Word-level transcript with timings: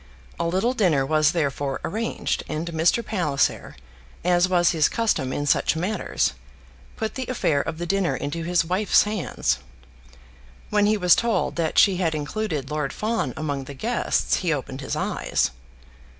A 0.39 0.47
little 0.47 0.73
dinner 0.73 1.05
was 1.05 1.31
therefore 1.31 1.79
arranged, 1.85 2.43
and 2.49 2.65
Mr. 2.69 3.05
Palliser, 3.05 3.75
as 4.23 4.49
was 4.49 4.71
his 4.71 4.89
custom 4.89 5.31
in 5.31 5.45
such 5.45 5.75
matters, 5.75 6.33
put 6.97 7.13
the 7.13 7.27
affair 7.27 7.61
of 7.61 7.77
the 7.77 7.85
dinner 7.85 8.15
into 8.15 8.41
his 8.41 8.65
wife's 8.65 9.03
hands. 9.03 9.59
When 10.71 10.87
he 10.87 10.97
was 10.97 11.15
told 11.15 11.55
that 11.57 11.77
she 11.77 11.97
had 11.97 12.15
included 12.15 12.71
Lord 12.71 12.93
Fawn 12.93 13.31
among 13.37 13.65
the 13.65 13.75
guests 13.75 14.37
he 14.37 14.51
opened 14.51 14.81
his 14.81 14.95
eyes. 14.95 15.51